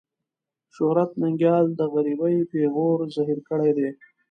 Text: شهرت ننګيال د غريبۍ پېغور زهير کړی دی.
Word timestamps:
شهرت 0.75 1.11
ننګيال 1.21 1.65
د 1.79 1.81
غريبۍ 1.93 2.35
پېغور 2.51 2.99
زهير 3.15 3.39
کړی 3.49 3.71
دی. 3.77 3.89